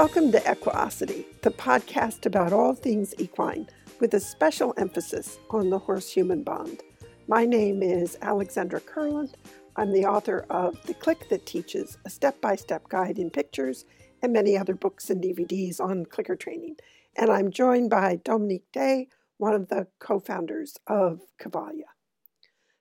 [0.00, 3.66] Welcome to Equiosity, the podcast about all things equine,
[3.98, 6.84] with a special emphasis on the horse human bond.
[7.26, 9.34] My name is Alexandra Kurland.
[9.74, 13.86] I'm the author of The Click That Teaches, a step by step guide in pictures,
[14.22, 16.76] and many other books and DVDs on clicker training.
[17.16, 21.90] And I'm joined by Dominique Day, one of the co founders of Cavalia.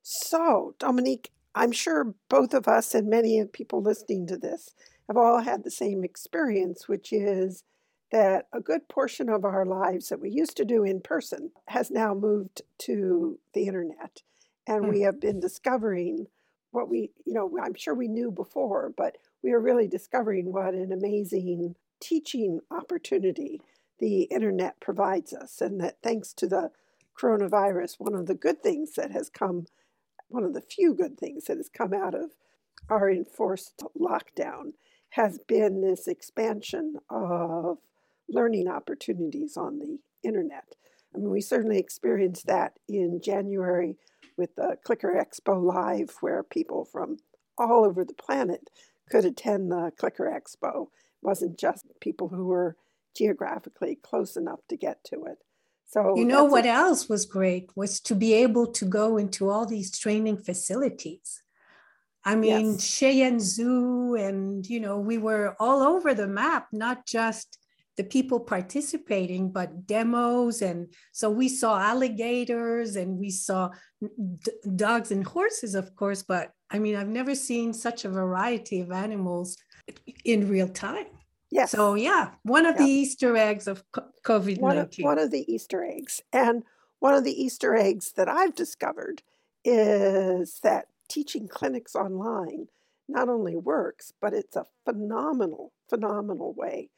[0.03, 4.75] So, Dominique, I'm sure both of us and many people listening to this
[5.07, 7.63] have all had the same experience, which is
[8.11, 11.91] that a good portion of our lives that we used to do in person has
[11.91, 14.21] now moved to the internet.
[14.65, 14.89] And mm.
[14.89, 16.27] we have been discovering
[16.71, 20.73] what we, you know, I'm sure we knew before, but we are really discovering what
[20.73, 23.61] an amazing teaching opportunity
[23.99, 25.59] the internet provides us.
[25.61, 26.71] And that thanks to the
[27.19, 29.65] coronavirus, one of the good things that has come,
[30.29, 32.31] one of the few good things that has come out of
[32.89, 34.73] our enforced lockdown
[35.09, 37.77] has been this expansion of
[38.29, 40.75] learning opportunities on the internet.
[41.15, 43.95] I mean, we certainly experienced that in January
[44.35, 47.17] with the Clicker Expo Live, where people from
[47.57, 48.69] all over the planet
[49.09, 50.83] could attend the Clicker Expo.
[50.83, 52.75] It wasn't just people who were
[53.15, 55.39] geographically close enough to get to it.
[55.85, 59.49] So you know what a- else was great was to be able to go into
[59.49, 61.41] all these training facilities
[62.27, 62.83] I mean, yes.
[62.83, 67.57] Cheyenne Zoo, and you know, we were all over the map, not just
[67.95, 70.61] the people participating, but demos.
[70.61, 73.69] And so we saw alligators and we saw
[74.01, 76.21] d- dogs and horses, of course.
[76.21, 79.55] But I mean, I've never seen such a variety of animals
[80.25, 81.07] in real time.
[81.49, 81.71] Yes.
[81.71, 82.83] So yeah, one of yeah.
[82.83, 83.83] the Easter eggs of
[84.25, 85.05] COVID nineteen.
[85.05, 86.63] One, one of the Easter eggs, and
[86.99, 89.23] one of the Easter eggs that I've discovered
[89.63, 92.67] is that teaching clinics online
[93.07, 96.89] not only works, but it's a phenomenal, phenomenal way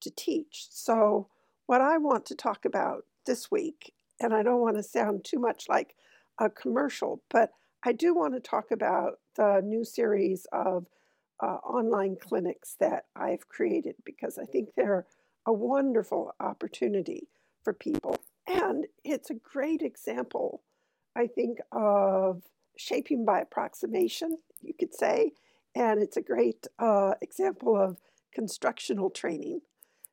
[0.00, 0.66] to teach.
[0.70, 1.28] So,
[1.66, 5.38] what I want to talk about this week, and I don't want to sound too
[5.38, 5.94] much like
[6.38, 7.50] a commercial, but
[7.84, 10.86] I do want to talk about the new series of
[11.40, 15.06] uh, online clinics that I've created because I think they're
[15.46, 17.28] a wonderful opportunity
[17.62, 18.16] for people.
[18.46, 20.62] And it's a great example,
[21.14, 22.42] I think, of
[22.78, 25.32] shaping by approximation, you could say,
[25.74, 27.98] and it's a great uh, example of
[28.32, 29.60] constructional training.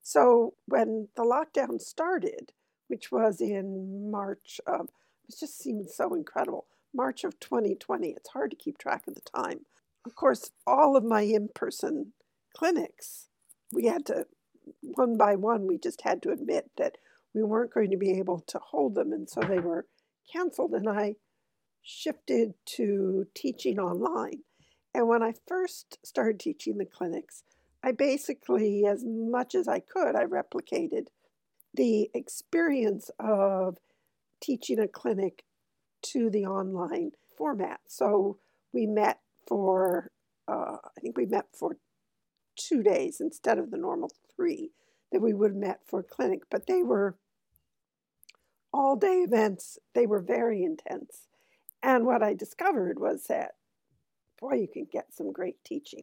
[0.01, 2.51] So when the lockdown started,
[2.87, 4.89] which was in March of,
[5.29, 9.21] it just seemed so incredible, March of 2020, it's hard to keep track of the
[9.21, 9.61] time.
[10.03, 12.13] Of course, all of my in person
[12.55, 13.27] clinics,
[13.71, 14.25] we had to,
[14.81, 16.97] one by one, we just had to admit that
[17.33, 19.85] we weren't going to be able to hold them, and so they were
[20.31, 20.71] canceled.
[20.71, 21.15] And I
[21.85, 24.39] shifted to teaching online.
[24.93, 27.43] And when I first started teaching the clinics,
[27.83, 31.07] I basically, as much as I could, I replicated
[31.73, 33.77] the experience of
[34.41, 35.43] teaching a clinic
[36.01, 37.81] to the online format.
[37.87, 38.37] So
[38.73, 40.11] we met for,
[40.47, 41.77] uh, I think we met for
[42.55, 44.71] two days instead of the normal three
[45.11, 47.15] that we would have met for a clinic, but they were
[48.73, 49.77] all day events.
[49.93, 51.27] They were very intense.
[51.85, 53.51] And what I discovered was that,
[54.41, 56.01] boy, you can get some great teaching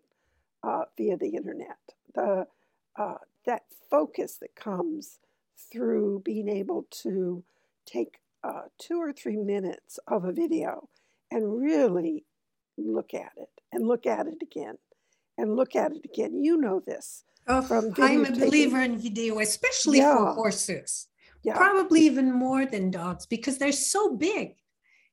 [0.62, 1.76] uh, via the internet.
[2.14, 2.46] The
[2.94, 3.14] uh,
[3.46, 5.18] that focus that comes
[5.72, 7.42] through being able to
[7.84, 10.88] take uh, two or three minutes of a video
[11.32, 12.24] and really
[12.78, 14.78] look at it and look at it again
[15.36, 16.44] and look at it again.
[16.44, 17.24] You know this.
[17.48, 20.16] Oh, from I'm a believer in video, especially yeah.
[20.16, 21.08] for horses.
[21.42, 21.56] Yeah.
[21.56, 24.54] Probably even more than dogs because they're so big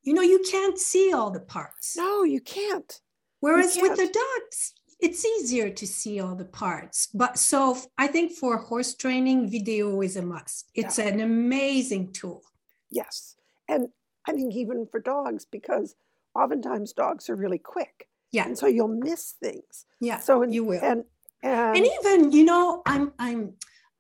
[0.04, 1.96] you know, you can't see all the parts.
[1.98, 3.00] No, you can't.
[3.40, 3.98] Whereas you can't.
[3.98, 7.08] with the dogs, it's easier to see all the parts.
[7.14, 10.70] But so I think for horse training, video is a must.
[10.76, 11.08] It's yeah.
[11.08, 12.44] an amazing tool.
[12.90, 13.36] Yes.
[13.68, 13.90] And
[14.28, 15.96] I think even for dogs, because
[16.36, 18.08] oftentimes dogs are really quick.
[18.32, 18.46] Yeah.
[18.46, 19.86] And so you'll miss things.
[20.00, 20.20] Yeah.
[20.20, 20.84] So in, you will.
[20.84, 21.06] And,
[21.42, 23.54] and and even, you know, I'm I'm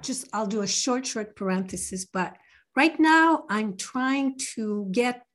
[0.03, 2.35] just I'll do a short, short parenthesis, but
[2.75, 5.25] right now I'm trying to get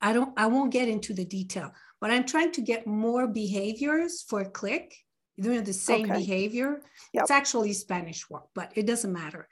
[0.00, 4.22] I don't I won't get into the detail, but I'm trying to get more behaviors
[4.22, 4.94] for click,
[5.40, 6.20] doing the same okay.
[6.20, 6.82] behavior.
[7.12, 7.22] Yep.
[7.22, 9.48] It's actually Spanish work, but it doesn't matter.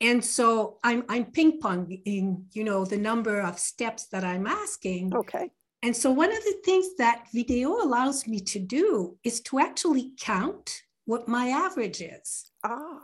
[0.00, 5.14] And so I'm I'm ping ponging, you know, the number of steps that I'm asking.
[5.14, 5.50] Okay.
[5.82, 10.12] And so one of the things that video allows me to do is to actually
[10.20, 12.50] count what my average is.
[12.64, 13.00] Ah.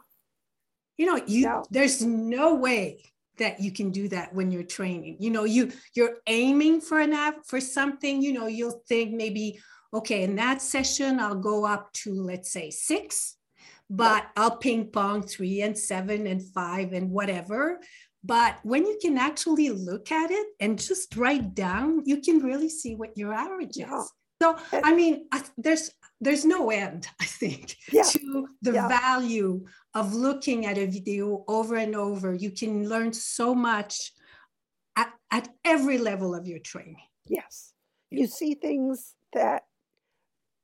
[0.96, 1.64] You know, you no.
[1.70, 3.02] there's no way
[3.38, 7.12] that you can do that when you're training you know you you're aiming for an
[7.12, 9.58] app for something you know you'll think maybe
[9.92, 13.36] okay in that session i'll go up to let's say six
[13.90, 17.80] but I'll ping pong three and seven and five and whatever.
[18.22, 22.70] But when you can actually look at it and just write down, you can really
[22.70, 24.12] see what your average is.
[24.42, 25.26] So I mean,
[25.56, 25.90] there's
[26.20, 28.02] there's no end, I think, yeah.
[28.02, 28.88] to the yeah.
[28.88, 32.34] value of looking at a video over and over.
[32.34, 34.12] You can learn so much
[34.96, 36.96] at, at every level of your training.
[37.26, 37.72] Yes.
[38.10, 39.64] You see things that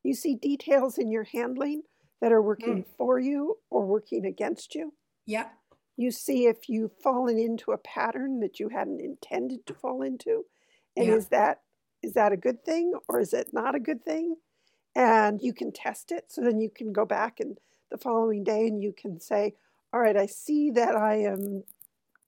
[0.02, 1.82] you see details in your handling
[2.20, 2.86] that are working mm.
[2.96, 4.92] for you or working against you.
[5.26, 5.48] Yeah.
[5.96, 10.44] You see if you've fallen into a pattern that you hadn't intended to fall into.
[10.96, 11.14] And yeah.
[11.14, 11.60] is that
[12.02, 14.36] is that a good thing or is it not a good thing?
[14.94, 16.24] And you can test it.
[16.28, 17.58] So then you can go back and
[17.90, 19.54] the following day and you can say,
[19.92, 21.64] all right, I see that I am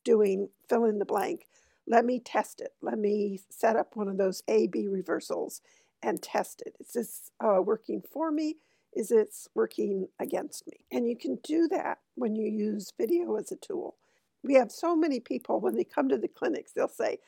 [0.04, 1.46] doing fill in the blank.
[1.86, 2.72] Let me test it.
[2.80, 5.60] Let me set up one of those A B reversals
[6.02, 6.74] and test it.
[6.80, 8.56] Is this uh, working for me?
[8.92, 10.84] Is it working against me?
[10.90, 13.96] And you can do that when you use video as a tool.
[14.42, 17.18] We have so many people when they come to the clinics, they'll say,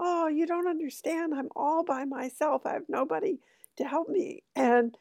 [0.00, 1.34] Oh, you don't understand.
[1.34, 2.62] I'm all by myself.
[2.64, 3.38] I have nobody
[3.76, 4.42] to help me.
[4.54, 4.96] And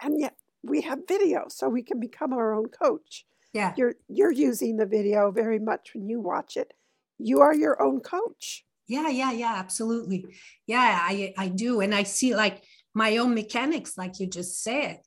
[0.00, 3.26] and yet we have video so we can become our own coach.
[3.52, 3.74] Yeah.
[3.76, 6.74] You're you're using the video very much when you watch it.
[7.18, 8.64] You are your own coach.
[8.86, 10.24] Yeah, yeah, yeah, absolutely.
[10.66, 12.62] Yeah, I I do and I see like
[12.94, 15.00] my own mechanics like you just said.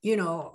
[0.00, 0.54] You know,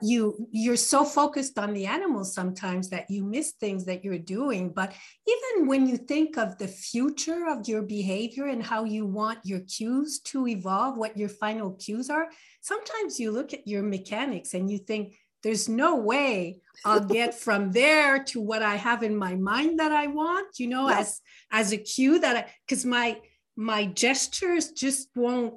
[0.00, 4.70] you you're so focused on the animals sometimes that you miss things that you're doing
[4.70, 4.92] but
[5.26, 9.60] even when you think of the future of your behavior and how you want your
[9.60, 12.28] cues to evolve what your final cues are
[12.60, 17.70] sometimes you look at your mechanics and you think there's no way I'll get from
[17.70, 21.20] there to what I have in my mind that I want, you know, yes.
[21.52, 23.20] as as a cue that I because my
[23.54, 25.54] my gestures just won't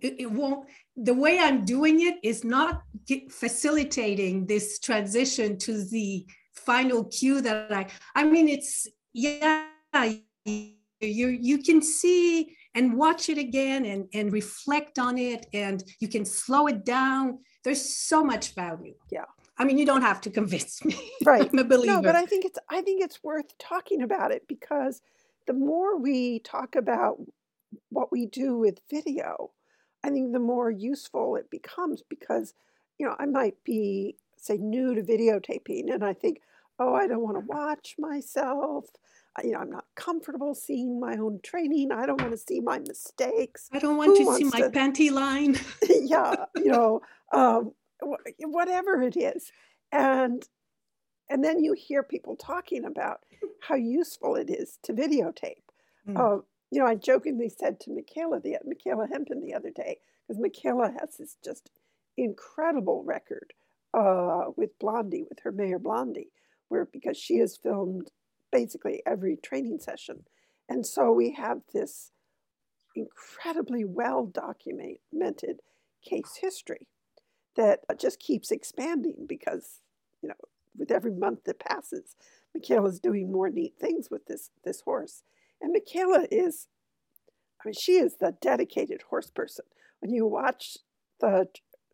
[0.00, 0.68] it, it, won't
[1.02, 2.82] the way i'm doing it is not
[3.30, 9.66] facilitating this transition to the final cue that i i mean it's yeah
[10.44, 16.08] you you can see and watch it again and and reflect on it and you
[16.08, 19.24] can slow it down there's so much value yeah
[19.60, 20.96] I mean, you don't have to convince me.
[21.24, 21.50] Right.
[21.52, 21.94] I'm a believer.
[21.94, 25.02] No, but I think it's I think it's worth talking about it because
[25.48, 27.18] the more we talk about
[27.88, 29.50] what we do with video,
[30.04, 32.54] I think the more useful it becomes because,
[32.98, 36.40] you know, I might be, say, new to videotaping and I think,
[36.78, 38.86] oh, I don't want to watch myself.
[39.42, 41.92] You know, I'm not comfortable seeing my own training.
[41.92, 43.68] I don't want to see my mistakes.
[43.72, 44.70] I don't want Who to see my to...
[44.70, 45.56] panty line.
[45.88, 47.02] yeah, you know,
[47.32, 47.72] um,
[48.40, 49.52] whatever it is.
[49.92, 50.44] And
[51.30, 53.20] and then you hear people talking about
[53.60, 55.62] how useful it is to videotape.
[56.08, 56.16] Mm.
[56.16, 60.40] Uh, you know, I jokingly said to Michaela, the Michaela Hempen the other day, because
[60.40, 61.70] Michaela has this just
[62.16, 63.52] incredible record
[63.94, 66.30] uh, with Blondie, with her mare Blondie,
[66.68, 68.10] where because she has filmed
[68.52, 70.24] basically every training session.
[70.68, 72.12] And so we have this
[72.94, 75.60] incredibly well documented
[76.04, 76.86] case history
[77.56, 79.80] that just keeps expanding because,
[80.22, 80.34] you know,
[80.76, 82.16] with every month that passes,
[82.54, 85.22] Michaela's doing more neat things with this this horse.
[85.60, 86.68] And Michaela is,
[87.60, 89.64] I mean, she is the dedicated horse person.
[90.00, 90.78] When you watch
[91.20, 91.48] the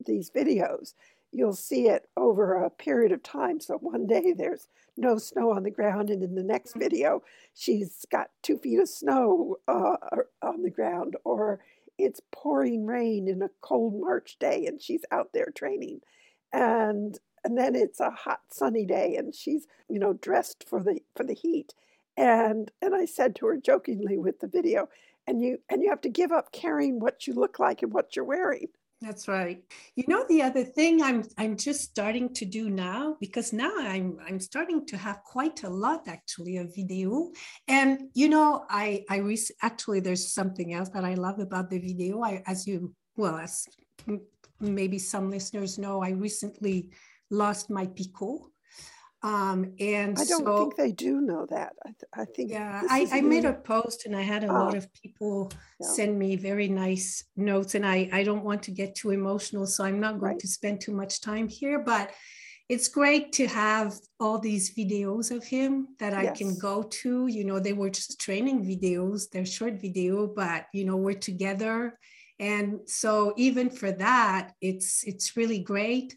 [0.05, 0.95] these videos,
[1.33, 3.61] you'll see it over a period of time.
[3.61, 6.81] So one day there's no snow on the ground, and in the next mm-hmm.
[6.81, 7.23] video,
[7.55, 9.97] she's got two feet of snow uh,
[10.43, 11.61] on the ground, or
[11.99, 16.01] it's pouring rain in a cold March day, and she's out there training,
[16.53, 21.01] and and then it's a hot sunny day, and she's you know dressed for the
[21.17, 21.75] for the heat,
[22.17, 24.89] and and I said to her jokingly with the video,
[25.27, 28.17] and you and you have to give up caring what you look like and what
[28.17, 28.69] you're wearing.
[29.01, 29.63] That's right.
[29.97, 34.19] You know the other thing I'm I'm just starting to do now because now I'm
[34.27, 37.31] I'm starting to have quite a lot actually of video
[37.69, 41.79] and you know I I re- actually there's something else that I love about the
[41.79, 43.67] video I as you well as
[44.61, 46.89] maybe some listeners know I recently
[47.31, 48.41] lost my picot
[49.25, 51.73] um, and I don't so, think they do know that.
[51.83, 52.51] I, th- I think.
[52.51, 55.51] Yeah, I, I made a post and I had a uh, lot of people
[55.81, 55.87] yeah.
[55.89, 59.83] send me very nice notes, and I I don't want to get too emotional, so
[59.83, 60.39] I'm not going right.
[60.41, 62.13] to spend too much time here, but.
[62.67, 66.39] It's great to have all these videos of him that I yes.
[66.39, 67.27] can go to.
[67.27, 71.99] You know, they were just training videos, they're short video, but you know, we're together.
[72.41, 76.17] And so even for that, it's it's really great.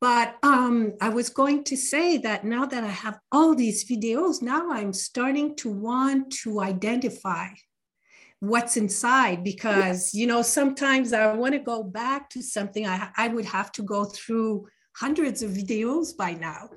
[0.00, 4.40] But um, I was going to say that now that I have all these videos,
[4.40, 7.48] now I'm starting to want to identify
[8.40, 10.14] what's inside because yes.
[10.14, 13.82] you know sometimes i want to go back to something i i would have to
[13.82, 14.66] go through
[14.96, 16.68] hundreds of videos by now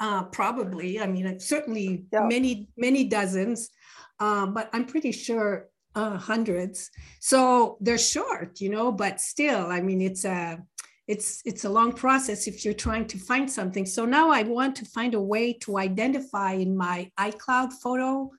[0.00, 2.26] uh, probably i mean certainly yeah.
[2.26, 3.70] many many dozens
[4.18, 6.90] uh, but i'm pretty sure uh, hundreds
[7.20, 10.58] so they're short you know but still i mean it's a
[11.06, 14.74] it's it's a long process if you're trying to find something so now i want
[14.74, 18.30] to find a way to identify in my icloud photo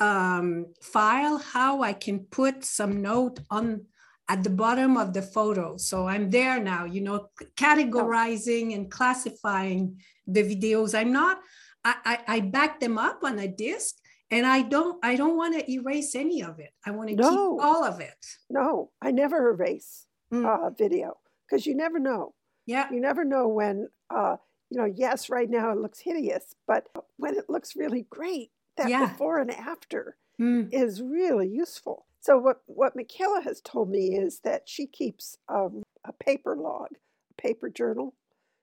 [0.00, 3.86] um, file how I can put some note on
[4.28, 5.76] at the bottom of the photo.
[5.76, 10.98] So I'm there now, you know, categorizing and classifying the videos.
[10.98, 11.40] I'm not,
[11.84, 13.96] I, I, I back them up on a disk
[14.30, 16.70] and I don't, I don't want to erase any of it.
[16.86, 17.28] I want to no.
[17.28, 18.16] keep all of it.
[18.48, 20.46] No, I never erase mm.
[20.46, 21.18] uh, video
[21.48, 22.34] because you never know.
[22.66, 22.88] Yeah.
[22.90, 24.36] You never know when, uh,
[24.70, 28.88] you know, yes, right now it looks hideous, but when it looks really great, that
[28.88, 29.06] yeah.
[29.06, 30.68] before and after mm.
[30.72, 32.06] is really useful.
[32.20, 36.88] So what what Michaela has told me is that she keeps um, a paper log,
[37.30, 38.14] a paper journal.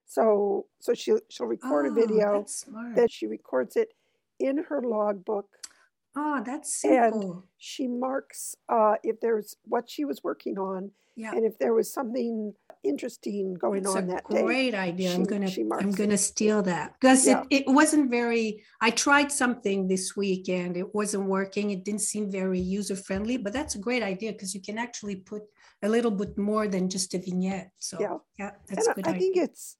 [0.06, 2.46] So so she she'll record oh, a video
[2.96, 3.94] that she records it
[4.40, 5.46] in her logbook.
[6.16, 7.32] Oh, that's simple.
[7.32, 11.32] And she marks uh, if there's what she was working on, yeah.
[11.32, 12.54] and if there was something
[12.84, 14.44] interesting going That's on that day.
[14.44, 15.10] Great idea.
[15.10, 15.50] She, I'm gonna
[15.80, 17.44] I'm gonna steal that because yeah.
[17.50, 18.64] it, it wasn't very.
[18.82, 21.72] I tried something this week and it wasn't working.
[21.72, 25.16] It didn't seem very user friendly, but that's a great idea because you can actually
[25.16, 25.44] put
[25.84, 27.72] a little bit more than just a vignette.
[27.80, 29.08] So yeah, yeah that's and good.
[29.08, 29.78] I, I think it's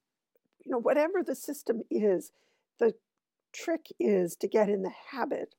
[0.64, 2.32] you know whatever the system is,
[2.78, 2.94] the
[3.52, 5.54] trick is to get in the habit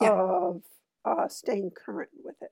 [0.00, 0.12] yeah.
[0.12, 0.62] of
[1.04, 2.50] uh, staying current with it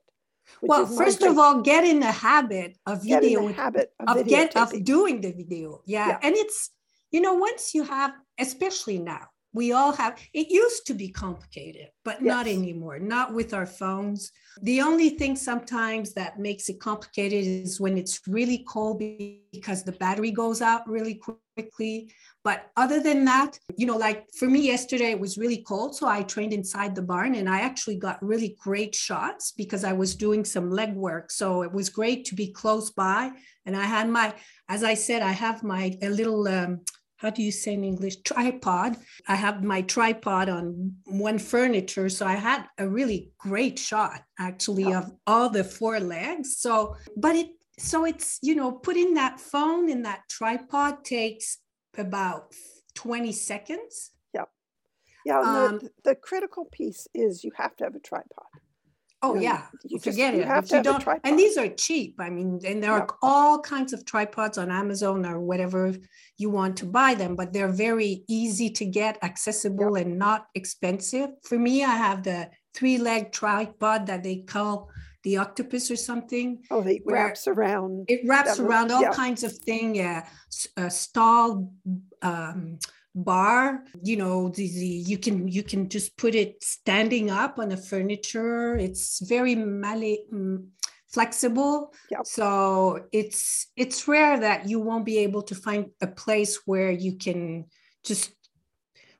[0.61, 4.83] well first of all get in the habit of video habit of, of get of
[4.83, 6.09] doing the video yeah.
[6.09, 6.71] yeah and it's
[7.11, 11.87] you know once you have especially now we all have it used to be complicated
[12.03, 12.27] but yes.
[12.27, 14.31] not anymore not with our phones
[14.61, 19.01] the only thing sometimes that makes it complicated is when it's really cold
[19.51, 21.19] because the battery goes out really
[21.53, 22.11] quickly
[22.43, 26.07] but other than that you know like for me yesterday it was really cold so
[26.07, 30.15] i trained inside the barn and i actually got really great shots because i was
[30.15, 33.31] doing some leg work so it was great to be close by
[33.65, 34.33] and i had my
[34.69, 36.79] as i said i have my a little um,
[37.23, 38.17] how do you say in English?
[38.23, 38.97] Tripod.
[39.29, 42.09] I have my tripod on one furniture.
[42.09, 44.97] So I had a really great shot actually oh.
[44.97, 46.57] of all the four legs.
[46.57, 51.57] So, but it, so it's, you know, putting that phone in that tripod takes
[51.97, 52.53] about
[52.95, 54.11] 20 seconds.
[54.33, 54.43] Yeah.
[55.25, 55.39] Yeah.
[55.39, 58.45] Um, the, the critical piece is you have to have a tripod.
[59.25, 60.37] Oh yeah, you forget just, it.
[60.39, 62.15] You have to you don't, and these are cheap.
[62.19, 65.95] I mean, and there are all kinds of tripods on Amazon or whatever
[66.37, 71.29] you want to buy them, but they're very easy to get, accessible, and not expensive.
[71.43, 74.89] For me, I have the three-leg tripod that they call
[75.23, 76.63] the octopus or something.
[76.69, 78.05] Oh, it wraps around.
[78.07, 79.11] It wraps around all yeah.
[79.11, 79.95] kinds of thing.
[79.95, 80.27] Yeah,
[80.77, 81.71] a stall.
[82.21, 82.79] Um,
[83.15, 87.69] bar you know the, the, you can you can just put it standing up on
[87.69, 90.65] the furniture it's very male, mm,
[91.09, 92.25] flexible yep.
[92.25, 97.15] so it's it's rare that you won't be able to find a place where you
[97.15, 97.65] can
[98.03, 98.33] just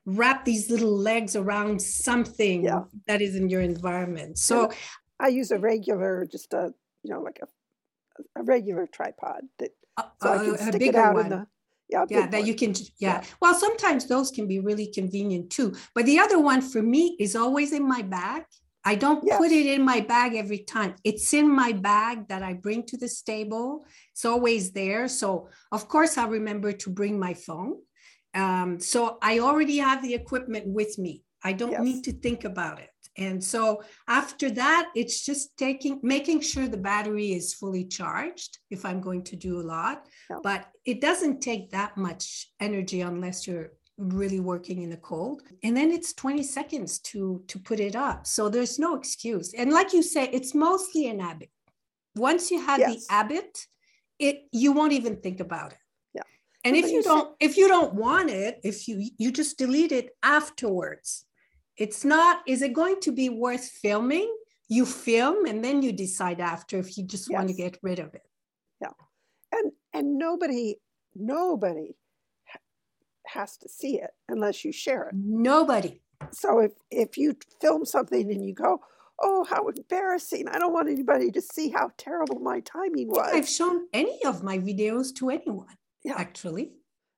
[0.06, 2.80] wrap these little legs around something yeah.
[3.06, 4.70] that is in your environment so
[5.20, 9.70] i use a regular just a you know like a, a regular tripod that
[10.22, 11.24] so uh, I can stick it out one.
[11.24, 11.46] in the
[11.88, 12.46] yeah, yeah that one.
[12.46, 13.20] you can yeah.
[13.20, 13.24] yeah.
[13.40, 17.36] well sometimes those can be really convenient too but the other one for me is
[17.36, 18.44] always in my bag
[18.84, 19.38] i don't yes.
[19.38, 22.96] put it in my bag every time it's in my bag that i bring to
[22.96, 27.76] the stable it's always there so of course i remember to bring my phone
[28.34, 31.82] um, so i already have the equipment with me i don't yes.
[31.82, 36.76] need to think about it and so after that, it's just taking, making sure the
[36.76, 40.06] battery is fully charged if I'm going to do a lot.
[40.42, 45.42] But it doesn't take that much energy unless you're really working in the cold.
[45.62, 48.26] And then it's 20 seconds to to put it up.
[48.26, 49.54] So there's no excuse.
[49.54, 51.50] And like you say, it's mostly an habit.
[52.16, 53.06] Once you have yes.
[53.06, 53.66] the habit,
[54.18, 55.78] it you won't even think about it.
[56.14, 56.22] Yeah.
[56.64, 60.10] And if you don't, if you don't want it, if you you just delete it
[60.24, 61.26] afterwards
[61.76, 64.32] it's not is it going to be worth filming?
[64.68, 67.36] You film and then you decide after if you just yes.
[67.36, 68.26] want to get rid of it.
[68.80, 68.88] Yeah.
[69.52, 70.76] And and nobody
[71.14, 71.96] nobody
[73.26, 75.14] has to see it unless you share it.
[75.14, 76.00] Nobody.
[76.32, 78.80] So if if you film something and you go
[79.20, 80.48] oh how embarrassing.
[80.48, 83.30] I don't want anybody to see how terrible my timing was.
[83.32, 86.14] I've shown any of my videos to anyone yeah.
[86.16, 86.72] actually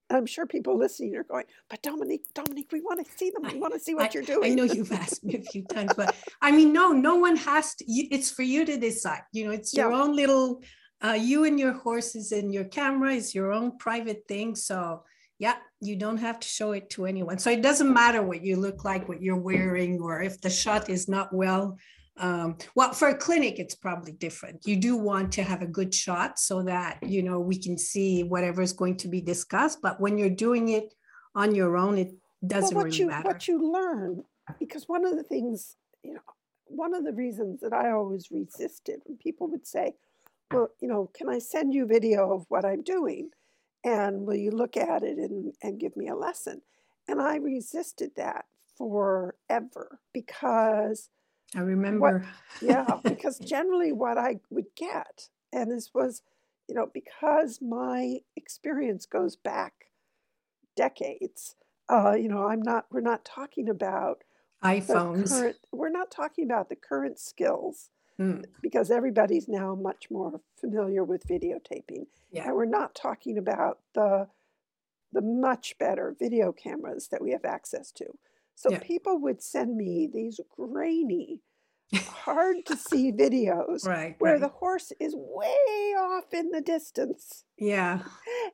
[0.08, 3.42] And I'm sure people listening are going, but Dominique, Dominique, we want to see them.
[3.52, 4.52] We want to see what I, you're doing.
[4.52, 7.74] I know you've asked me a few times, but I mean, no, no one has
[7.76, 7.84] to.
[7.88, 9.22] It's for you to decide.
[9.32, 10.00] You know, it's your yeah.
[10.00, 10.62] own little.
[11.04, 14.54] Uh, you and your horses and your camera is your own private thing.
[14.54, 15.02] So
[15.38, 17.38] yeah, you don't have to show it to anyone.
[17.38, 20.88] So it doesn't matter what you look like, what you're wearing, or if the shot
[20.88, 21.76] is not well
[22.18, 24.66] um, well for a clinic it's probably different.
[24.66, 28.22] You do want to have a good shot so that you know we can see
[28.22, 30.94] whatever is going to be discussed but when you're doing it
[31.34, 32.12] on your own it
[32.46, 33.28] doesn't well, what really you, matter.
[33.28, 34.22] what you learn
[34.58, 36.20] because one of the things you know
[36.66, 39.92] one of the reasons that i always resisted when people would say
[40.52, 43.30] well you know can i send you video of what i'm doing?
[43.84, 46.62] And will you look at it and, and give me a lesson?
[47.06, 48.46] And i resisted that
[48.76, 51.08] forever because
[51.56, 52.24] I remember.
[52.60, 56.22] What, yeah, because generally what I would get, and this was,
[56.68, 59.72] you know, because my experience goes back
[60.76, 61.56] decades.
[61.88, 62.86] Uh, you know, I'm not.
[62.90, 64.22] We're not talking about
[64.62, 65.30] iPhones.
[65.30, 68.44] Current, we're not talking about the current skills mm.
[68.60, 72.06] because everybody's now much more familiar with videotaping.
[72.30, 72.48] Yeah.
[72.48, 74.28] And we're not talking about the
[75.12, 78.06] the much better video cameras that we have access to.
[78.56, 78.78] So yeah.
[78.78, 81.40] people would send me these grainy,
[81.94, 84.40] hard to see videos right, where right.
[84.40, 87.44] the horse is way off in the distance.
[87.58, 88.00] Yeah.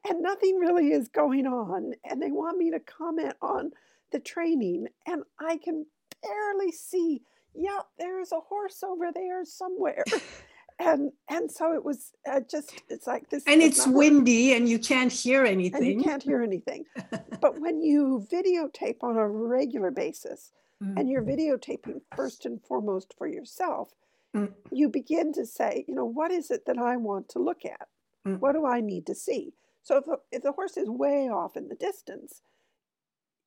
[0.09, 1.92] And nothing really is going on.
[2.04, 3.71] And they want me to comment on
[4.11, 4.88] the training.
[5.06, 5.87] And I can
[6.21, 7.23] barely see,
[7.54, 10.04] yeah, there's a horse over there somewhere.
[10.84, 14.78] and and so it was uh, just it's like this and it's windy and you
[14.78, 16.84] can't hear anything and you can't hear anything
[17.40, 20.92] but when you videotape on a regular basis mm.
[20.98, 23.90] and you're videotaping first and foremost for yourself
[24.34, 24.52] mm.
[24.70, 27.88] you begin to say you know what is it that i want to look at
[28.26, 28.38] mm.
[28.40, 31.56] what do i need to see so if the, if the horse is way off
[31.56, 32.42] in the distance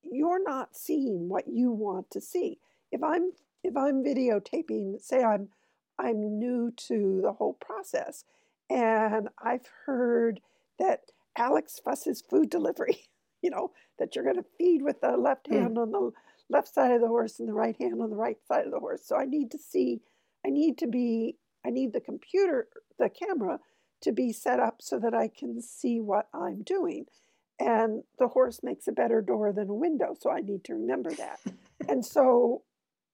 [0.03, 2.59] you're not seeing what you want to see
[2.91, 3.31] if i'm
[3.63, 5.49] if i'm videotaping say i'm
[5.99, 8.23] I'm new to the whole process.
[8.69, 10.41] And I've heard
[10.79, 11.01] that
[11.37, 13.09] Alex fusses food delivery,
[13.41, 15.55] you know, that you're going to feed with the left hmm.
[15.55, 15.81] hand mm.
[15.81, 16.11] on the
[16.49, 18.79] left side of the horse and the right hand on the right side of the
[18.79, 19.01] horse.
[19.05, 20.01] So I need to see,
[20.45, 22.67] I need to be, I need the computer,
[22.99, 23.59] the camera
[24.01, 27.05] to be set up so that I can see what I'm doing.
[27.59, 30.13] And the horse makes a better door than a window.
[30.19, 31.39] So I need to remember that.
[31.89, 32.63] and so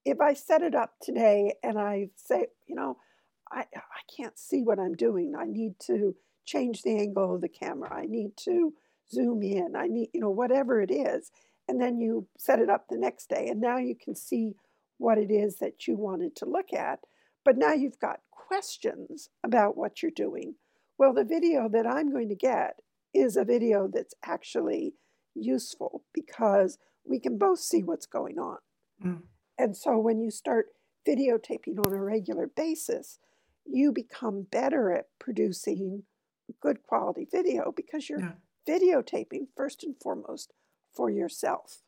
[0.06, 2.98] if I set it up today and I say, you know,
[3.52, 7.50] I, I can't see what I'm doing, I need to change the angle of the
[7.50, 8.74] camera, I need to
[9.12, 11.32] zoom in, I need, you know, whatever it is.
[11.68, 14.56] And then you set it up the next day, and now you can see
[14.98, 17.00] what it is that you wanted to look at.
[17.46, 20.56] But now you've got questions about what you're doing.
[20.98, 22.82] Well, the video that I'm going to get
[23.14, 24.94] is a video that's actually
[25.34, 28.58] useful because we can both see what's going on.
[29.04, 29.22] Mm.
[29.62, 30.70] And so when you start
[31.08, 33.20] videotaping on a regular basis,
[33.64, 36.02] you become better at producing
[36.60, 38.32] good quality video because you're yeah.
[38.68, 40.52] videotaping first and foremost
[40.92, 41.84] for yourself.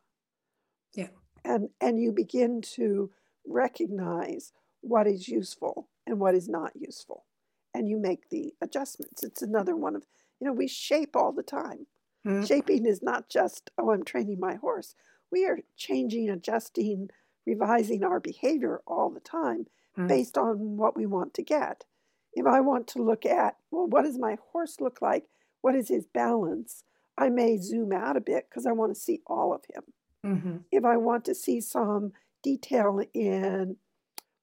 [0.93, 1.07] Yeah.
[1.43, 3.09] And and you begin to
[3.43, 7.25] recognize what is useful and what is not useful.
[7.73, 9.23] And you make the adjustments.
[9.23, 10.05] It's another one of,
[10.39, 11.88] you know, we shape all the time.
[12.25, 12.45] Mm-hmm.
[12.45, 14.93] Shaping is not just, oh, I'm training my horse.
[15.31, 17.09] We are changing, adjusting,
[17.45, 20.08] revising our behavior all the time mm.
[20.08, 21.86] based on what we want to get.
[22.34, 25.25] If I want to look at, well, what does my horse look like?
[25.62, 26.84] What is his balance?
[27.17, 29.84] I may zoom out a bit because I want to see all of him.
[30.25, 30.58] Mm-hmm.
[30.71, 33.77] If I want to see some detail in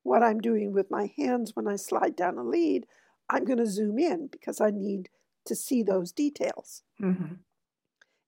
[0.03, 2.87] what I'm doing with my hands when I slide down a lead,
[3.29, 5.09] I'm going to zoom in because I need
[5.47, 6.83] to see those details.
[7.03, 7.35] Mm-hmm.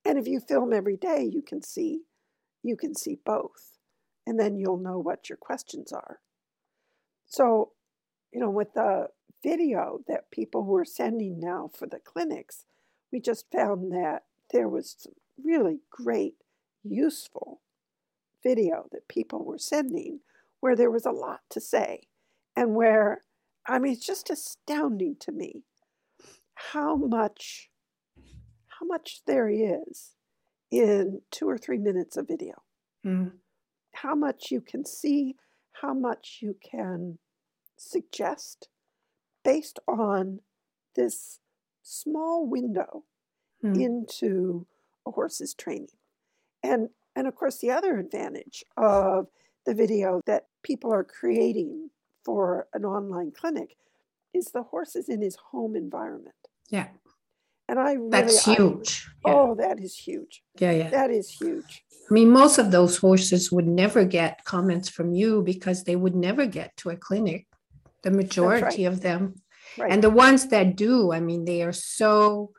[0.05, 2.03] And if you film every day, you can see
[2.65, 3.72] you can see both
[4.27, 6.21] and then you'll know what your questions are.
[7.27, 7.73] So,
[8.33, 9.09] you know, with the
[9.43, 12.65] video that people were sending now for the clinics,
[13.11, 16.37] we just found that there was some really great,
[16.83, 17.61] useful
[18.43, 20.21] video that people were sending
[20.61, 22.03] where there was a lot to say
[22.57, 23.23] and where,
[23.67, 25.65] I mean, it's just astounding to me
[26.55, 27.69] how much
[28.81, 30.15] how much there is
[30.71, 32.63] in two or three minutes of video.
[33.07, 33.33] Mm
[33.93, 35.37] how much you can see,
[35.81, 37.19] how much you can
[37.77, 38.69] suggest
[39.45, 40.41] based on
[40.95, 41.41] this
[41.83, 43.05] small window
[43.63, 43.81] mm.
[43.81, 44.67] into
[45.07, 45.89] a horse's training.
[46.63, 49.27] And and of course the other advantage of
[49.67, 51.91] the video that people are creating
[52.25, 53.77] for an online clinic
[54.33, 56.35] is the horse is in his home environment.
[56.71, 56.89] Yeah.
[57.69, 59.09] And I really, that's huge.
[59.25, 59.35] I, yeah.
[59.35, 60.43] Oh, that is huge.
[60.59, 60.91] Yeah, yeah.
[60.91, 61.85] That is huge.
[62.11, 66.15] I mean, most of those horses would never get comments from you because they would
[66.15, 67.47] never get to a clinic.
[68.03, 68.93] The majority right.
[68.93, 69.37] of them.
[69.79, 69.91] Right.
[69.93, 72.51] And the ones that do, I mean, they are so,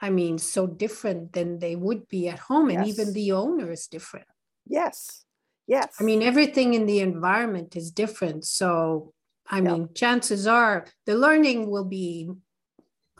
[0.00, 2.70] I mean, so different than they would be at home.
[2.70, 2.98] And yes.
[2.98, 4.26] even the owner is different.
[4.66, 5.24] Yes.
[5.66, 5.96] Yes.
[6.00, 8.44] I mean, everything in the environment is different.
[8.44, 9.12] So,
[9.46, 12.30] I mean, chances are the learning will be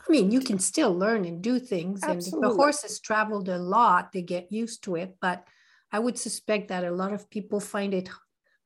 [0.09, 2.03] I mean, you can still learn and do things.
[2.03, 2.33] Absolutely.
[2.33, 5.17] And the horses traveled a lot, they get used to it.
[5.21, 5.47] But
[5.93, 8.09] I would suspect that a lot of people find it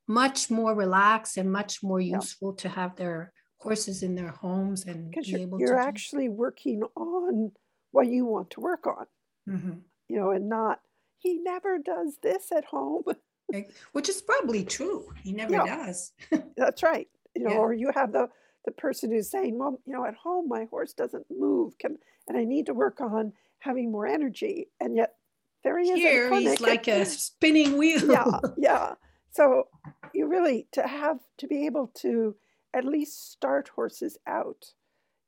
[0.06, 2.62] much more relaxed and much more useful yeah.
[2.62, 6.82] to have their horses in their homes and be you're, able you're to actually working
[6.96, 7.50] on
[7.92, 9.06] what you want to work on
[9.48, 9.78] mm-hmm.
[10.08, 10.80] you know and not
[11.16, 13.02] he never does this at home
[13.92, 15.64] which is probably true he never yeah.
[15.64, 16.12] does
[16.58, 17.56] that's right you know yeah.
[17.56, 18.28] or you have the
[18.64, 21.98] the person who's saying, well, you know, at home my horse doesn't move, can
[22.28, 25.14] and I need to work on having more energy, and yet
[25.62, 25.98] there he is.
[25.98, 28.10] Here he's like a spinning wheel.
[28.10, 28.94] yeah, yeah.
[29.30, 29.68] So
[30.12, 32.36] you really to have to be able to
[32.72, 34.72] at least start horses out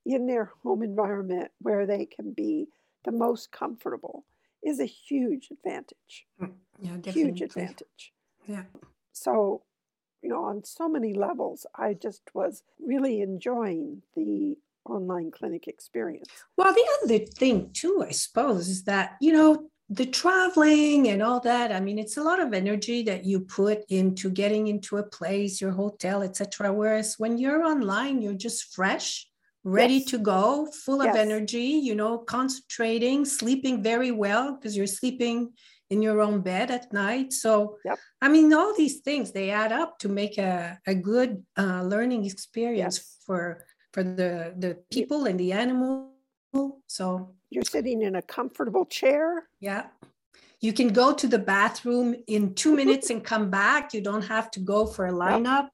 [0.04, 2.68] in their home environment where they can be
[3.04, 4.24] the most comfortable
[4.62, 6.26] is a huge advantage.
[6.40, 7.22] Mm, yeah, definitely.
[7.22, 8.12] Huge advantage.
[8.46, 8.64] Yeah.
[9.12, 9.62] So
[10.26, 16.28] you know, on so many levels, I just was really enjoying the online clinic experience.
[16.56, 21.38] Well, the other thing, too, I suppose, is that, you know, the traveling and all
[21.38, 25.02] that i mean it's a lot of energy that you put into getting into a
[25.04, 29.28] place your hotel etc whereas when you're online you're just fresh
[29.62, 30.06] ready yes.
[30.06, 31.14] to go full yes.
[31.14, 35.52] of energy you know concentrating sleeping very well because you're sleeping
[35.90, 37.32] in your own bed at night.
[37.32, 37.98] So, yep.
[38.20, 42.24] I mean, all these things they add up to make a, a good uh, learning
[42.24, 43.16] experience yes.
[43.24, 46.12] for for the the people and the animal.
[46.86, 49.48] So you're sitting in a comfortable chair.
[49.60, 49.86] Yeah.
[50.60, 53.92] You can go to the bathroom in two minutes and come back.
[53.92, 55.68] You don't have to go for a lineup.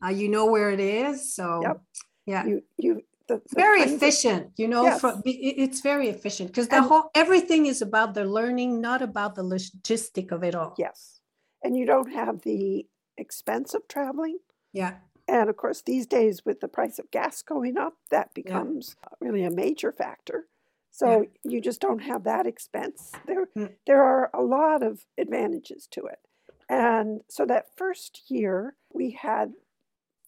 [0.00, 0.04] Yep.
[0.04, 1.34] Uh, you know where it is.
[1.34, 1.80] So yep.
[2.26, 2.46] yeah.
[2.46, 3.02] You you
[3.32, 5.00] the, the very efficient you know yes.
[5.00, 9.34] for, it's very efficient because the and, whole everything is about the learning not about
[9.34, 11.20] the logistic of it all yes
[11.62, 14.38] and you don't have the expense of traveling
[14.72, 14.94] yeah
[15.28, 19.08] and of course these days with the price of gas going up that becomes yeah.
[19.20, 20.46] really a major factor
[20.90, 21.28] so yeah.
[21.52, 23.70] you just don't have that expense there mm.
[23.86, 26.20] there are a lot of advantages to it
[26.68, 29.52] and so that first year we had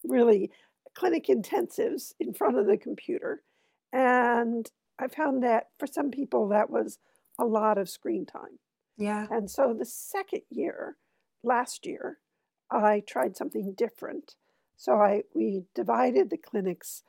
[0.03, 0.51] really
[0.95, 3.43] clinic intensives in front of the computer.
[3.93, 6.99] And I found that for some people, that was
[7.39, 8.59] a lot of screen time.
[8.97, 9.27] Yeah.
[9.29, 10.97] And so the second year,
[11.43, 12.19] last year,
[12.71, 14.35] I tried something different.
[14.77, 17.03] So I we divided the clinics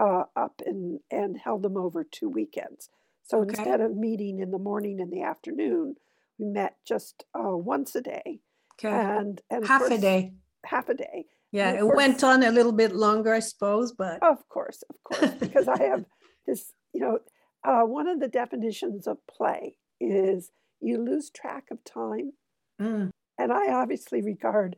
[0.00, 2.88] uh, up and, and held them over two weekends.
[3.22, 3.50] So okay.
[3.50, 5.96] instead of meeting in the morning and the afternoon,
[6.38, 8.40] we met just uh, once a day.
[8.74, 8.88] Okay.
[8.88, 10.32] And, and half course, a day.
[10.64, 11.26] Half a day.
[11.52, 15.34] Yeah, it went on a little bit longer, I suppose, but of course, of course,
[15.34, 16.06] because I have
[16.46, 17.18] this, you know,
[17.62, 22.32] uh, one of the definitions of play is you lose track of time.
[22.80, 23.10] Mm.
[23.38, 24.76] And I obviously regard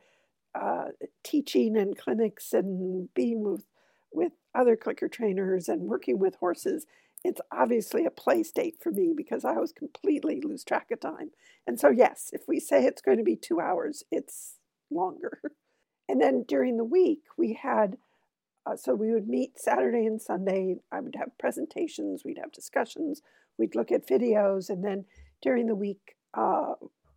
[0.55, 0.87] uh,
[1.23, 3.65] teaching and clinics and being with,
[4.13, 6.87] with other clicker trainers and working with horses.
[7.25, 11.31] It's obviously a play state for me because I always completely lose track of time.
[11.67, 14.57] And so, yes, if we say it's going to be two hours, it's
[14.91, 15.41] longer.
[16.09, 17.97] And then during the week, we had,
[18.67, 20.77] uh, so we would meet Saturday and Sunday.
[20.93, 23.23] I would have presentations, we'd have discussions,
[23.59, 24.69] we'd look at videos.
[24.69, 25.05] And then
[25.43, 26.75] during the week, uh,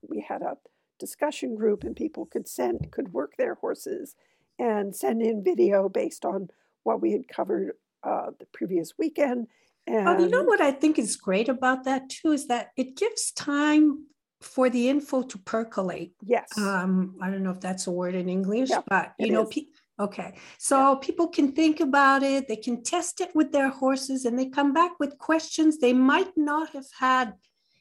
[0.08, 0.58] we had a
[1.00, 4.16] discussion group and people could send, could work their horses
[4.60, 6.50] and send in video based on
[6.84, 7.74] what we had covered
[8.04, 9.48] uh, the previous weekend.
[9.86, 12.98] And oh, you know what I think is great about that too is that it
[12.98, 14.06] gives time
[14.42, 16.14] for the info to percolate.
[16.26, 16.58] Yes.
[16.58, 19.66] Um, I don't know if that's a word in English, yeah, but you know, pe-
[20.00, 20.38] okay.
[20.58, 20.96] So yeah.
[21.02, 24.74] people can think about it, they can test it with their horses, and they come
[24.74, 27.34] back with questions they might not have had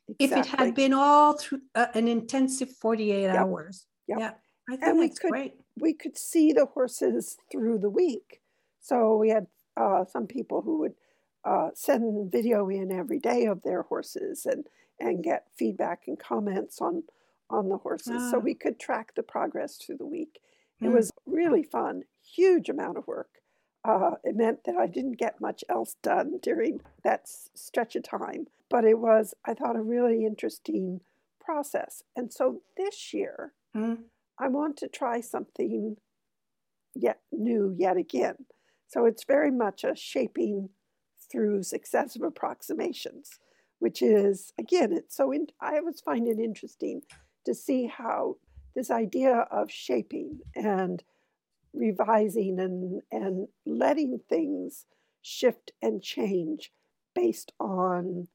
[0.09, 0.25] exactly.
[0.25, 3.37] if it had been all through uh, an intensive 48 yep.
[3.37, 3.87] hours.
[4.09, 4.19] Yep.
[4.19, 4.33] Yeah.
[4.69, 5.55] I think and we could, great.
[5.79, 8.41] We could see the horses through the week.
[8.81, 10.95] So we had uh, some people who would
[11.45, 14.67] uh, send video in every day of their horses and
[14.99, 17.03] and get feedback and comments on
[17.49, 18.41] on the horses so ah.
[18.41, 20.41] we could track the progress through the week
[20.81, 20.93] it mm.
[20.93, 23.29] was really fun huge amount of work
[23.85, 28.47] uh, it meant that i didn't get much else done during that stretch of time
[28.69, 31.01] but it was i thought a really interesting
[31.41, 33.99] process and so this year mm.
[34.41, 35.97] i want to try something
[36.97, 38.47] yet new yet again
[38.89, 40.71] so it's very much a shaping
[41.31, 43.39] through successive approximations,
[43.79, 47.03] which is, again, it's so, in, I always find it interesting
[47.45, 48.37] to see how
[48.75, 51.03] this idea of shaping and
[51.73, 54.87] revising and, and letting things
[55.23, 56.73] shift and change
[57.15, 58.29] based on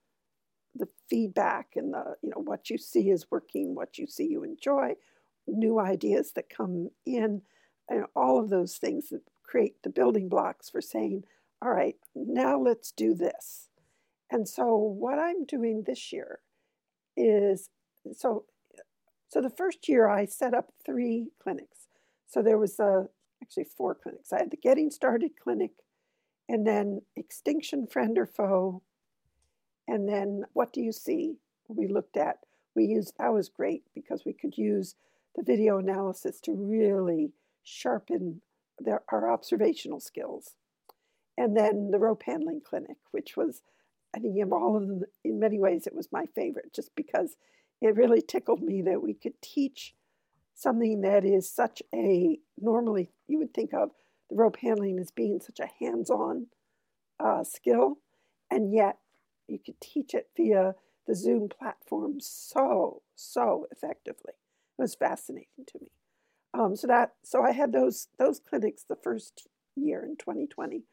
[0.75, 4.43] the feedback and the you know what you see is working what you see you
[4.43, 4.93] enjoy
[5.47, 7.41] new ideas that come in
[7.89, 11.23] and all of those things that create the building blocks for saying
[11.61, 13.67] all right now let's do this
[14.31, 16.39] and so what i'm doing this year
[17.15, 17.69] is
[18.13, 18.45] so
[19.27, 21.87] so the first year i set up three clinics
[22.27, 23.07] so there was a
[23.41, 25.71] actually four clinics i had the getting started clinic
[26.47, 28.81] and then extinction friend or foe
[29.91, 31.35] and then what do you see?
[31.67, 32.37] We looked at,
[32.75, 34.95] we used, that was great because we could use
[35.35, 38.41] the video analysis to really sharpen
[38.79, 40.55] their, our observational skills.
[41.37, 43.61] And then the rope handling clinic, which was,
[44.15, 47.35] I think of all of them, in many ways, it was my favorite just because
[47.81, 49.93] it really tickled me that we could teach
[50.53, 53.91] something that is such a, normally you would think of
[54.29, 56.47] the rope handling as being such a hands on
[57.19, 57.97] uh, skill.
[58.49, 58.97] And yet
[59.47, 60.75] you could teach it via
[61.07, 64.33] the Zoom platform so, so effectively.
[64.77, 65.91] It was fascinating to me.
[66.53, 70.83] Um, so that so I had those those clinics the first year in 2020,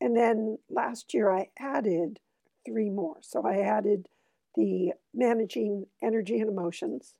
[0.00, 2.20] and then last year I added
[2.66, 3.18] three more.
[3.20, 4.08] So I added
[4.54, 7.14] the managing energy and emotions,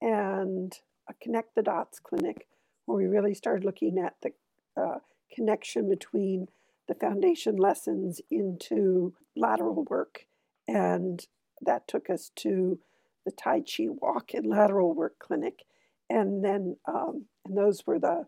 [0.00, 0.72] and
[1.08, 2.46] a connect the dots clinic
[2.86, 4.32] where we really started looking at the
[4.80, 4.98] uh,
[5.34, 6.48] connection between
[6.88, 10.26] the foundation lessons into lateral work.
[10.68, 11.26] And
[11.62, 12.78] that took us to
[13.24, 15.64] the Tai Chi Walk and Lateral Work Clinic.
[16.10, 18.26] And then, um, and those were the,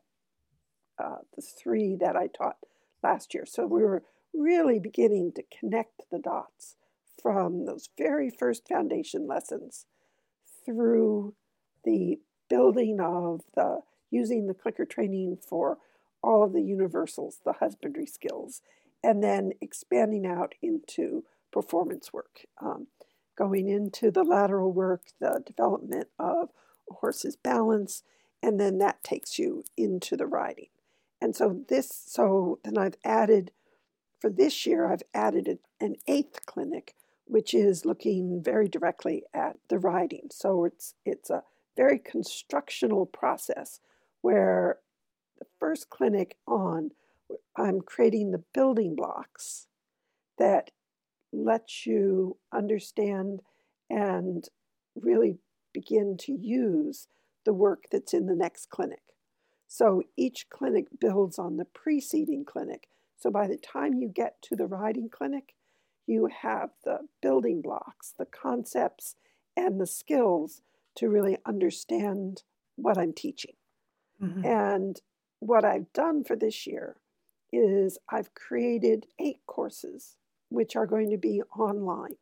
[1.03, 2.57] uh, the three that I taught
[3.03, 3.45] last year.
[3.47, 4.03] So we were
[4.37, 6.77] really beginning to connect the dots
[7.21, 9.87] from those very first foundation lessons
[10.65, 11.35] through
[11.85, 12.19] the
[12.49, 15.79] building of the using the clicker training for
[16.23, 18.63] all of the universals, the husbandry skills,
[19.03, 22.87] and then expanding out into performance work, um,
[23.37, 26.51] going into the lateral work, the development of
[26.91, 28.03] a horse's balance,
[28.43, 30.69] and then that takes you into the riding.
[31.21, 33.53] And so this, so then I've added,
[34.21, 36.95] for this year, I've added an eighth clinic,
[37.27, 40.29] which is looking very directly at the riding.
[40.31, 41.43] So it's it's a
[41.77, 43.81] very constructional process
[44.23, 44.79] where
[45.39, 46.91] the first clinic on,
[47.57, 49.67] I'm creating the building blocks
[50.39, 50.71] that
[51.33, 53.43] let you understand
[53.91, 54.49] and
[54.95, 55.39] really
[55.73, 57.09] begin to use
[57.45, 59.03] the work that's in the next clinic.
[59.69, 62.89] So each clinic builds on the preceding clinic.
[63.17, 65.55] So by the time you get to the riding clinic,
[66.07, 69.17] you have the building blocks, the concepts,
[69.57, 70.63] and the skills
[70.97, 72.43] to really understand
[72.77, 73.55] what I'm teaching.
[74.23, 74.45] Mm-hmm.
[74.45, 75.01] And
[75.41, 76.97] what I've done for this year
[77.53, 80.17] is I've created eight courses
[80.49, 82.17] which are going to be online.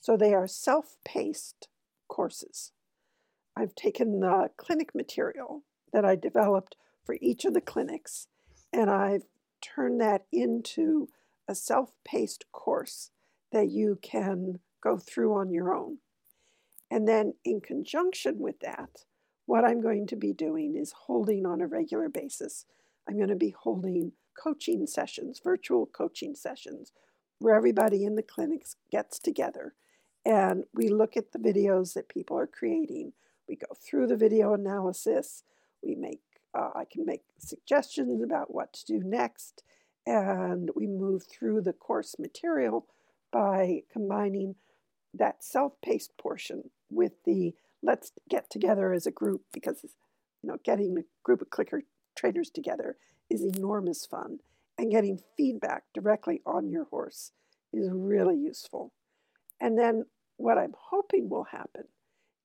[0.00, 1.68] So they are self paced
[2.08, 2.72] courses.
[3.56, 5.62] I've taken the clinic material
[5.92, 8.28] that I developed for each of the clinics
[8.72, 9.24] and I've
[9.74, 11.08] turned that into
[11.48, 13.10] a self paced course
[13.52, 15.98] that you can go through on your own.
[16.90, 19.04] And then, in conjunction with that,
[19.46, 22.66] what I'm going to be doing is holding on a regular basis.
[23.08, 26.92] I'm going to be holding coaching sessions, virtual coaching sessions,
[27.38, 29.74] where everybody in the clinics gets together
[30.26, 33.12] and we look at the videos that people are creating.
[33.48, 35.44] We go through the video analysis.
[35.84, 36.20] We make,
[36.56, 39.62] uh, I can make suggestions about what to do next.
[40.06, 42.86] And we move through the course material
[43.32, 44.54] by combining
[45.12, 49.84] that self paced portion with the let's get together as a group because
[50.42, 51.82] you know getting a group of clicker
[52.14, 52.96] trainers together
[53.28, 54.38] is enormous fun
[54.78, 57.32] and getting feedback directly on your horse
[57.72, 58.92] is really useful
[59.60, 60.04] and then
[60.36, 61.84] what i'm hoping will happen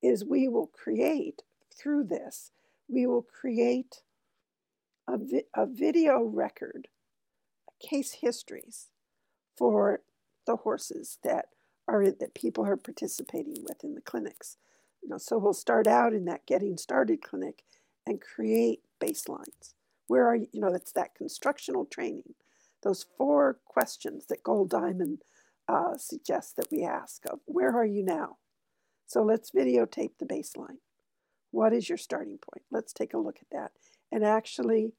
[0.02, 1.42] is we will create
[1.76, 2.50] through this
[2.88, 4.02] we will create
[5.08, 6.88] a, vi- a video record
[7.80, 8.88] case histories
[9.56, 10.02] for
[10.46, 11.46] the horses that
[11.88, 14.56] are that people are participating with in the clinics
[15.02, 17.64] you know, so we'll start out in that getting started clinic
[18.06, 19.74] and create baselines.
[20.06, 20.46] Where are you?
[20.52, 22.34] You know, that's that constructional training.
[22.82, 25.18] Those four questions that Goldiamond
[25.68, 28.38] uh, suggests that we ask of where are you now?
[29.06, 30.78] So let's videotape the baseline.
[31.52, 32.64] What is your starting point?
[32.70, 33.72] Let's take a look at that
[34.10, 34.94] and actually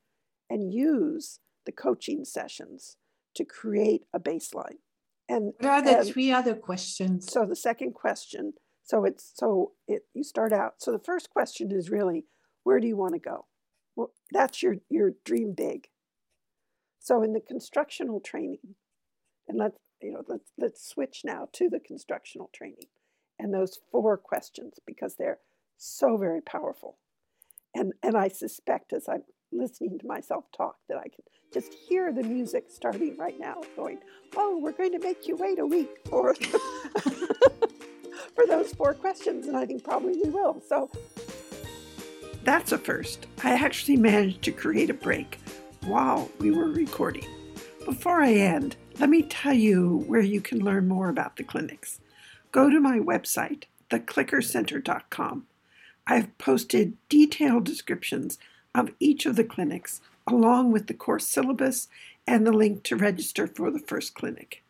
[0.49, 2.95] and use the coaching sessions
[3.35, 4.77] to create a baseline.
[5.27, 7.31] And what are the and three other questions?
[7.31, 10.75] So the second question, so it's so it you start out.
[10.77, 12.25] So the first question is really,
[12.63, 13.45] where do you want to go?
[13.95, 15.87] Well, that's your your dream big.
[16.99, 18.75] So in the constructional training,
[19.47, 22.87] and let's you know let's let's switch now to the constructional training
[23.39, 25.39] and those four questions because they're
[25.77, 26.97] so very powerful.
[27.75, 32.11] And and I suspect as I'm listening to myself talk that I can just hear
[32.11, 33.99] the music starting right now going,
[34.35, 36.33] oh, we're going to make you wait a week for,
[38.35, 39.47] for those four questions.
[39.47, 40.61] And I think probably we will.
[40.67, 40.89] So
[42.43, 43.27] that's a first.
[43.43, 45.39] I actually managed to create a break
[45.85, 47.25] while we were recording.
[47.85, 51.99] Before I end, let me tell you where you can learn more about the clinics.
[52.51, 55.45] Go to my website, theclickercenter.com.
[56.05, 58.37] I've posted detailed descriptions
[58.75, 61.87] of each of the clinics, along with the course syllabus
[62.27, 64.63] and the link to register for the first clinic.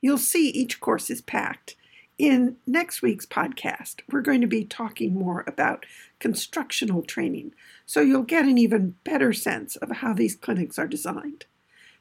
[0.00, 1.76] You'll see each course is packed.
[2.18, 5.84] In next week's podcast, we're going to be talking more about
[6.18, 7.52] constructional training,
[7.84, 11.44] so you'll get an even better sense of how these clinics are designed.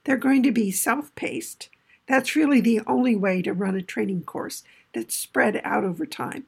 [0.06, 1.70] They're going to be self paced.
[2.08, 6.46] That's really the only way to run a training course that's spread out over time.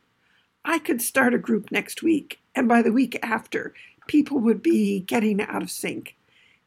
[0.69, 3.73] I could start a group next week, and by the week after,
[4.06, 6.17] people would be getting out of sync.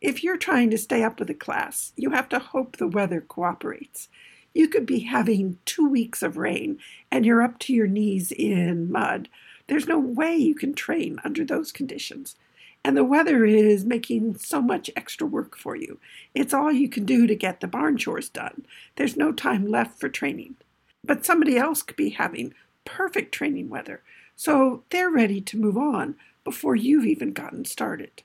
[0.00, 3.20] If you're trying to stay up with a class, you have to hope the weather
[3.20, 4.08] cooperates.
[4.54, 6.78] You could be having two weeks of rain
[7.10, 9.28] and you're up to your knees in mud.
[9.66, 12.36] There's no way you can train under those conditions.
[12.82, 16.00] And the weather is making so much extra work for you.
[16.34, 18.64] It's all you can do to get the barn chores done.
[18.96, 20.56] There's no time left for training.
[21.04, 22.54] But somebody else could be having
[22.90, 24.02] perfect training weather,
[24.34, 28.22] so they're ready to move on before you've even gotten started.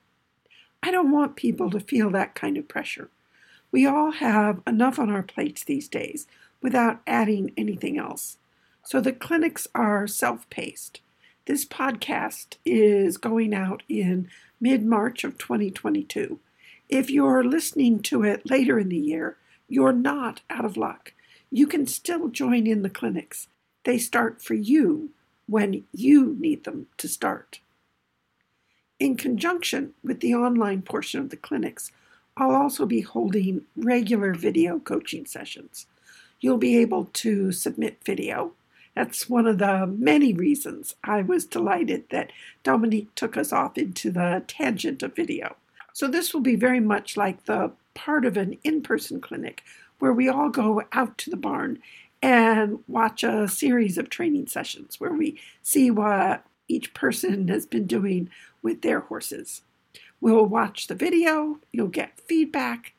[0.81, 3.09] I don't want people to feel that kind of pressure.
[3.71, 6.25] We all have enough on our plates these days
[6.61, 8.37] without adding anything else.
[8.83, 11.01] So the clinics are self paced.
[11.45, 16.39] This podcast is going out in mid March of 2022.
[16.89, 21.13] If you're listening to it later in the year, you're not out of luck.
[21.51, 23.47] You can still join in the clinics.
[23.85, 25.11] They start for you
[25.47, 27.59] when you need them to start.
[28.99, 31.91] In conjunction with the online portion of the clinics,
[32.35, 35.85] I'll also be holding regular video coaching sessions.
[36.39, 38.51] You'll be able to submit video.
[38.95, 42.31] That's one of the many reasons I was delighted that
[42.63, 45.55] Dominique took us off into the tangent of video.
[45.93, 49.63] So, this will be very much like the part of an in person clinic
[49.99, 51.79] where we all go out to the barn
[52.25, 57.85] and watch a series of training sessions where we see what each person has been
[57.85, 58.27] doing
[58.63, 59.61] with their horses.
[60.19, 62.93] We'll watch the video, you'll get feedback,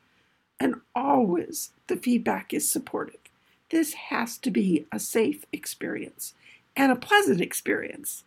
[0.61, 3.19] and always the feedback is supportive.
[3.69, 6.33] This has to be a safe experience
[6.73, 8.23] and a pleasant experience.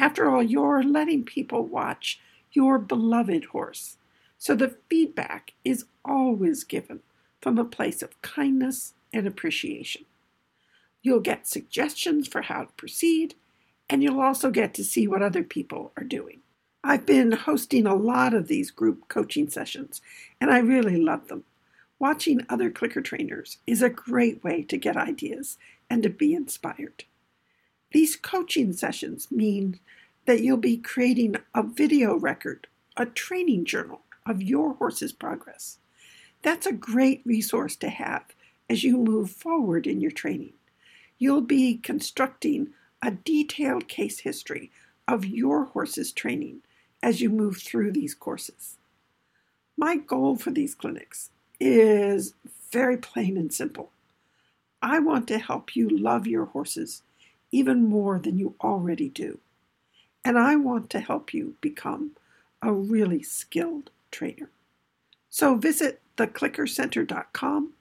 [0.00, 2.18] After all, you're letting people watch
[2.50, 3.98] your beloved horse.
[4.36, 7.02] So the feedback is always given
[7.40, 10.06] from a place of kindness and appreciation.
[11.02, 13.34] You'll get suggestions for how to proceed
[13.90, 16.40] and you'll also get to see what other people are doing.
[16.82, 20.00] I've been hosting a lot of these group coaching sessions,
[20.40, 21.44] and I really love them.
[21.98, 25.58] Watching other clicker trainers is a great way to get ideas
[25.90, 27.04] and to be inspired.
[27.92, 29.80] These coaching sessions mean
[30.24, 35.78] that you'll be creating a video record, a training journal of your horse's progress.
[36.42, 38.24] That's a great resource to have
[38.70, 40.52] as you move forward in your training.
[41.20, 42.70] You'll be constructing
[43.02, 44.72] a detailed case history
[45.06, 46.62] of your horse's training
[47.02, 48.78] as you move through these courses.
[49.76, 51.30] My goal for these clinics
[51.60, 52.32] is
[52.72, 53.92] very plain and simple.
[54.80, 57.02] I want to help you love your horses
[57.52, 59.40] even more than you already do.
[60.24, 62.12] And I want to help you become
[62.62, 64.48] a really skilled trainer.
[65.28, 67.74] So visit theclickercenter.com.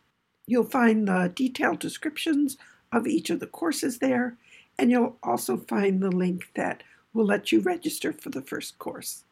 [0.45, 2.57] You'll find the detailed descriptions
[2.91, 4.37] of each of the courses there
[4.79, 9.25] and you'll also find the link that will let you register for the first course.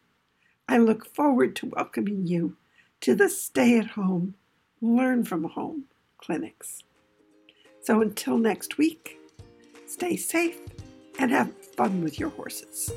[0.67, 2.58] I look forward to welcoming you
[3.01, 4.36] to the Stay at Home,
[4.82, 5.86] Learn from Home
[6.18, 6.84] clinics.
[7.82, 9.18] So until next week,
[9.86, 10.60] stay safe
[11.18, 12.91] and have fun with your horses.